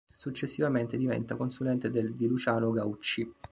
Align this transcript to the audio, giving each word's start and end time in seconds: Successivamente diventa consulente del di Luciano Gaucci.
Successivamente 0.15 0.97
diventa 0.97 1.35
consulente 1.35 1.91
del 1.91 2.15
di 2.15 2.25
Luciano 2.27 2.71
Gaucci. 2.71 3.31